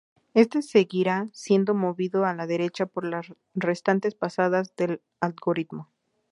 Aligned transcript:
Este 0.33 0.63
seguirá 0.63 1.27
siendo 1.31 1.75
movido 1.75 2.25
a 2.25 2.33
la 2.33 2.47
derecha 2.47 2.87
por 2.87 3.05
las 3.05 3.27
restantes 3.53 4.15
pasadas 4.15 4.75
del 4.75 4.99
algoritmo. 5.19 5.91